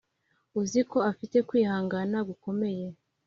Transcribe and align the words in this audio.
uziko 0.61 0.97
afite 1.11 1.37
kwihangana 1.47 2.17
gukomeye 2.29 2.85